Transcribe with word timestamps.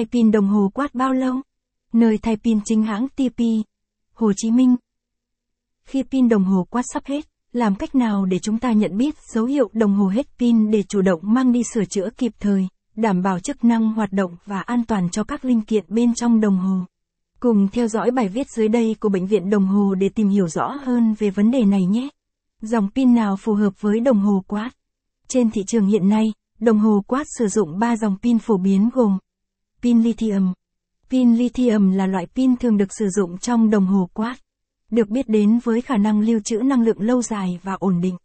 Thay 0.00 0.06
pin 0.12 0.30
đồng 0.30 0.48
hồ 0.48 0.70
quát 0.74 0.94
bao 0.94 1.12
lâu? 1.12 1.34
Nơi 1.92 2.18
thay 2.18 2.36
pin 2.36 2.58
chính 2.64 2.82
hãng 2.82 3.08
TP. 3.08 3.40
Hồ 4.14 4.32
Chí 4.36 4.50
Minh. 4.50 4.76
Khi 5.84 6.02
pin 6.02 6.28
đồng 6.28 6.44
hồ 6.44 6.66
quát 6.70 6.82
sắp 6.92 7.02
hết, 7.06 7.24
làm 7.52 7.74
cách 7.74 7.94
nào 7.94 8.24
để 8.24 8.38
chúng 8.38 8.58
ta 8.58 8.72
nhận 8.72 8.96
biết 8.96 9.14
dấu 9.34 9.44
hiệu 9.44 9.70
đồng 9.72 9.94
hồ 9.94 10.08
hết 10.08 10.26
pin 10.38 10.70
để 10.70 10.82
chủ 10.82 11.02
động 11.02 11.20
mang 11.22 11.52
đi 11.52 11.62
sửa 11.74 11.84
chữa 11.84 12.08
kịp 12.16 12.32
thời, 12.40 12.68
đảm 12.96 13.22
bảo 13.22 13.38
chức 13.38 13.64
năng 13.64 13.92
hoạt 13.92 14.12
động 14.12 14.36
và 14.46 14.60
an 14.60 14.84
toàn 14.84 15.10
cho 15.10 15.24
các 15.24 15.44
linh 15.44 15.62
kiện 15.62 15.84
bên 15.88 16.14
trong 16.14 16.40
đồng 16.40 16.58
hồ? 16.58 16.84
Cùng 17.40 17.68
theo 17.68 17.88
dõi 17.88 18.10
bài 18.10 18.28
viết 18.28 18.50
dưới 18.50 18.68
đây 18.68 18.96
của 19.00 19.08
Bệnh 19.08 19.26
viện 19.26 19.50
Đồng 19.50 19.66
Hồ 19.66 19.94
để 19.94 20.08
tìm 20.08 20.28
hiểu 20.28 20.48
rõ 20.48 20.68
hơn 20.82 21.14
về 21.18 21.30
vấn 21.30 21.50
đề 21.50 21.64
này 21.64 21.84
nhé. 21.84 22.08
Dòng 22.62 22.88
pin 22.94 23.14
nào 23.14 23.36
phù 23.36 23.54
hợp 23.54 23.80
với 23.80 24.00
đồng 24.00 24.18
hồ 24.18 24.44
quát? 24.46 24.70
Trên 25.28 25.50
thị 25.50 25.62
trường 25.66 25.86
hiện 25.86 26.08
nay, 26.08 26.32
đồng 26.60 26.78
hồ 26.78 27.02
quát 27.06 27.24
sử 27.38 27.48
dụng 27.48 27.78
3 27.78 27.96
dòng 27.96 28.16
pin 28.22 28.38
phổ 28.38 28.56
biến 28.56 28.90
gồm 28.94 29.18
pin 29.82 30.02
lithium. 30.02 30.52
Pin 31.10 31.34
lithium 31.36 31.90
là 31.90 32.06
loại 32.06 32.26
pin 32.26 32.56
thường 32.56 32.76
được 32.76 32.92
sử 32.98 33.08
dụng 33.08 33.38
trong 33.38 33.70
đồng 33.70 33.86
hồ 33.86 34.10
quát, 34.14 34.36
được 34.90 35.08
biết 35.08 35.28
đến 35.28 35.58
với 35.64 35.80
khả 35.80 35.96
năng 35.96 36.20
lưu 36.20 36.40
trữ 36.44 36.58
năng 36.58 36.82
lượng 36.82 37.00
lâu 37.00 37.22
dài 37.22 37.58
và 37.62 37.72
ổn 37.72 38.00
định. 38.00 38.16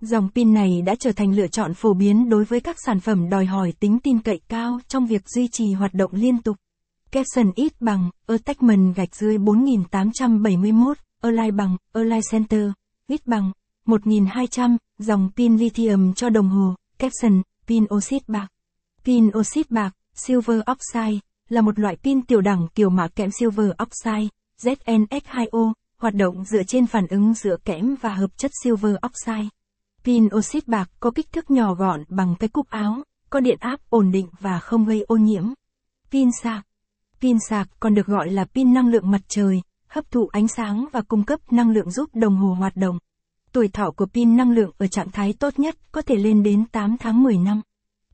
Dòng 0.00 0.28
pin 0.34 0.54
này 0.54 0.82
đã 0.82 0.94
trở 0.94 1.12
thành 1.12 1.34
lựa 1.34 1.46
chọn 1.46 1.74
phổ 1.74 1.94
biến 1.94 2.28
đối 2.28 2.44
với 2.44 2.60
các 2.60 2.76
sản 2.86 3.00
phẩm 3.00 3.30
đòi 3.30 3.44
hỏi 3.44 3.72
tính 3.80 3.98
tin 3.98 4.18
cậy 4.18 4.40
cao 4.48 4.80
trong 4.88 5.06
việc 5.06 5.22
duy 5.28 5.48
trì 5.52 5.72
hoạt 5.72 5.94
động 5.94 6.10
liên 6.14 6.42
tục. 6.42 6.56
Capson 7.10 7.52
ít 7.54 7.72
bằng, 7.80 8.10
attachment 8.26 8.96
gạch 8.96 9.16
dưới 9.16 9.38
4871, 9.38 10.96
Align 11.20 11.56
bằng, 11.56 11.76
Align 11.92 12.20
Center, 12.30 12.70
ít 13.06 13.26
bằng, 13.26 13.52
1200, 13.86 14.76
dòng 14.98 15.30
pin 15.36 15.56
lithium 15.56 16.12
cho 16.12 16.28
đồng 16.28 16.48
hồ, 16.48 16.74
Capson, 16.98 17.42
pin 17.66 17.84
oxit 17.94 18.28
bạc. 18.28 18.48
Pin 19.04 19.30
oxit 19.38 19.70
bạc, 19.70 19.94
silver 20.14 20.60
oxide, 20.72 21.20
là 21.48 21.60
một 21.60 21.78
loại 21.78 21.96
pin 21.96 22.22
tiểu 22.22 22.40
đẳng 22.40 22.66
kiểu 22.74 22.90
mạ 22.90 23.08
kẽm 23.08 23.30
silver 23.30 23.70
oxide, 23.82 24.28
ZnS2O, 24.62 25.72
hoạt 25.98 26.14
động 26.14 26.44
dựa 26.44 26.62
trên 26.62 26.86
phản 26.86 27.06
ứng 27.06 27.34
giữa 27.34 27.56
kẽm 27.64 27.94
và 28.00 28.14
hợp 28.14 28.38
chất 28.38 28.50
silver 28.62 28.94
oxide. 29.06 29.48
Pin 30.04 30.28
oxit 30.36 30.68
bạc 30.68 30.90
có 31.00 31.10
kích 31.10 31.32
thước 31.32 31.50
nhỏ 31.50 31.74
gọn 31.74 32.04
bằng 32.08 32.34
cái 32.38 32.48
cúc 32.48 32.68
áo, 32.68 33.02
có 33.30 33.40
điện 33.40 33.56
áp 33.60 33.80
ổn 33.90 34.10
định 34.10 34.28
và 34.40 34.58
không 34.58 34.84
gây 34.84 35.04
ô 35.08 35.16
nhiễm. 35.16 35.44
Pin 36.10 36.28
sạc 36.42 36.66
Pin 37.20 37.36
sạc 37.48 37.68
còn 37.80 37.94
được 37.94 38.06
gọi 38.06 38.30
là 38.30 38.44
pin 38.44 38.74
năng 38.74 38.88
lượng 38.88 39.10
mặt 39.10 39.20
trời, 39.28 39.62
hấp 39.88 40.10
thụ 40.10 40.26
ánh 40.26 40.48
sáng 40.48 40.86
và 40.92 41.02
cung 41.02 41.24
cấp 41.24 41.40
năng 41.52 41.70
lượng 41.70 41.90
giúp 41.90 42.10
đồng 42.14 42.36
hồ 42.36 42.54
hoạt 42.54 42.76
động. 42.76 42.98
Tuổi 43.52 43.68
thọ 43.68 43.90
của 43.90 44.06
pin 44.06 44.36
năng 44.36 44.50
lượng 44.50 44.70
ở 44.78 44.86
trạng 44.86 45.10
thái 45.10 45.32
tốt 45.32 45.58
nhất 45.58 45.76
có 45.92 46.02
thể 46.02 46.16
lên 46.16 46.42
đến 46.42 46.64
8 46.72 46.96
tháng 47.00 47.22
10 47.22 47.38
năm. 47.38 47.62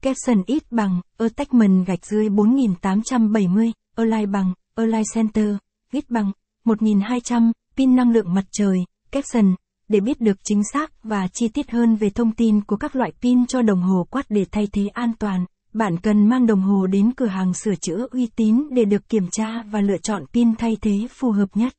Caption 0.02 0.42
ít 0.46 0.62
bằng, 0.70 1.00
attachment 1.16 1.86
gạch 1.86 2.06
dưới 2.06 2.28
4870, 2.28 3.72
Align 3.96 4.32
bằng, 4.32 4.52
Align 4.74 5.02
Center, 5.14 5.56
ít 5.92 6.10
bằng, 6.10 6.32
1200, 6.64 7.52
pin 7.76 7.96
năng 7.96 8.10
lượng 8.10 8.34
mặt 8.34 8.44
trời, 8.52 8.78
caption. 9.10 9.54
để 9.88 10.00
biết 10.00 10.20
được 10.20 10.36
chính 10.44 10.62
xác 10.72 11.04
và 11.04 11.28
chi 11.32 11.48
tiết 11.48 11.70
hơn 11.70 11.96
về 11.96 12.10
thông 12.10 12.32
tin 12.32 12.60
của 12.64 12.76
các 12.76 12.96
loại 12.96 13.12
pin 13.22 13.46
cho 13.46 13.62
đồng 13.62 13.82
hồ 13.82 14.06
quát 14.10 14.22
để 14.28 14.44
thay 14.52 14.68
thế 14.72 14.88
an 14.92 15.12
toàn. 15.18 15.44
Bạn 15.72 15.96
cần 15.96 16.28
mang 16.28 16.46
đồng 16.46 16.60
hồ 16.60 16.86
đến 16.86 17.12
cửa 17.16 17.26
hàng 17.26 17.54
sửa 17.54 17.74
chữa 17.74 18.06
uy 18.10 18.28
tín 18.36 18.68
để 18.70 18.84
được 18.84 19.08
kiểm 19.08 19.28
tra 19.30 19.62
và 19.70 19.80
lựa 19.80 19.98
chọn 19.98 20.26
pin 20.32 20.54
thay 20.56 20.76
thế 20.80 21.06
phù 21.10 21.30
hợp 21.30 21.48
nhất. 21.54 21.72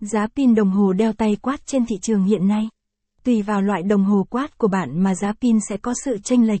Giá 0.00 0.26
pin 0.26 0.54
đồng 0.54 0.70
hồ 0.70 0.92
đeo 0.92 1.12
tay 1.12 1.36
quát 1.42 1.66
trên 1.66 1.86
thị 1.86 1.96
trường 2.02 2.24
hiện 2.24 2.48
nay. 2.48 2.68
Tùy 3.24 3.42
vào 3.42 3.62
loại 3.62 3.82
đồng 3.82 4.04
hồ 4.04 4.26
quát 4.30 4.58
của 4.58 4.68
bạn 4.68 5.02
mà 5.02 5.14
giá 5.14 5.32
pin 5.40 5.58
sẽ 5.68 5.76
có 5.76 5.94
sự 6.04 6.18
chênh 6.18 6.46
lệch. 6.46 6.60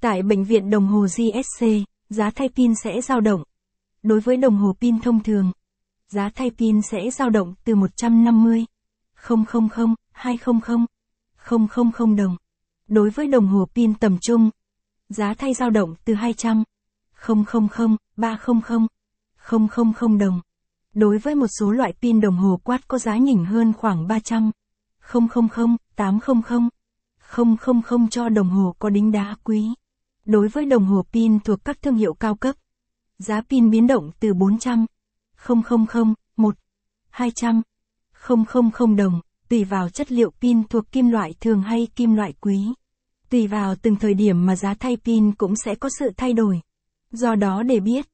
Tại 0.00 0.22
bệnh 0.22 0.44
viện 0.44 0.70
đồng 0.70 0.86
hồ 0.86 1.06
GSC, 1.06 1.66
giá 2.08 2.30
thay 2.30 2.48
pin 2.48 2.74
sẽ 2.84 3.00
dao 3.00 3.20
động. 3.20 3.42
Đối 4.02 4.20
với 4.20 4.36
đồng 4.36 4.56
hồ 4.56 4.72
pin 4.80 5.00
thông 5.00 5.22
thường, 5.22 5.52
giá 6.08 6.30
thay 6.34 6.50
pin 6.58 6.82
sẽ 6.82 7.10
dao 7.10 7.30
động 7.30 7.54
từ 7.64 7.74
150 7.74 8.66
000 9.28 9.94
200 10.12 10.60
000 11.98 12.16
đồng. 12.16 12.36
Đối 12.88 13.10
với 13.10 13.26
đồng 13.26 13.46
hồ 13.46 13.68
pin 13.74 13.94
tầm 13.94 14.18
trung, 14.20 14.50
giá 15.08 15.34
thay 15.34 15.54
dao 15.54 15.70
động 15.70 15.94
từ 16.04 16.14
200 16.14 16.64
000 17.26 17.96
300 18.16 18.60
000 20.00 20.18
đồng. 20.18 20.40
Đối 20.94 21.18
với 21.18 21.34
một 21.34 21.46
số 21.60 21.70
loại 21.70 21.92
pin 22.02 22.20
đồng 22.20 22.36
hồ 22.36 22.60
quát 22.64 22.88
có 22.88 22.98
giá 22.98 23.16
nhỉnh 23.16 23.44
hơn 23.44 23.72
khoảng 23.72 24.06
300 24.06 24.50
000 25.12 25.76
800 25.96 26.42
000 27.82 28.08
cho 28.08 28.28
đồng 28.28 28.48
hồ 28.48 28.74
có 28.78 28.90
đính 28.90 29.12
đá 29.12 29.36
quý. 29.44 29.74
Đối 30.30 30.48
với 30.48 30.64
đồng 30.64 30.84
hồ 30.84 31.02
pin 31.12 31.40
thuộc 31.40 31.64
các 31.64 31.82
thương 31.82 31.94
hiệu 31.94 32.14
cao 32.14 32.34
cấp, 32.34 32.56
giá 33.18 33.40
pin 33.40 33.70
biến 33.70 33.86
động 33.86 34.10
từ 34.20 34.34
400 34.34 34.86
000 35.46 36.14
1 36.36 36.54
200 37.10 37.62
000 38.78 38.96
đồng, 38.96 39.20
tùy 39.48 39.64
vào 39.64 39.88
chất 39.88 40.12
liệu 40.12 40.30
pin 40.30 40.64
thuộc 40.64 40.92
kim 40.92 41.08
loại 41.08 41.34
thường 41.40 41.62
hay 41.62 41.88
kim 41.96 42.14
loại 42.14 42.32
quý. 42.40 42.68
Tùy 43.30 43.46
vào 43.46 43.74
từng 43.74 43.96
thời 43.96 44.14
điểm 44.14 44.46
mà 44.46 44.56
giá 44.56 44.74
thay 44.74 44.96
pin 44.96 45.34
cũng 45.34 45.54
sẽ 45.64 45.74
có 45.74 45.88
sự 45.98 46.10
thay 46.16 46.32
đổi. 46.32 46.60
Do 47.10 47.34
đó 47.34 47.62
để 47.62 47.80
biết 47.80 48.06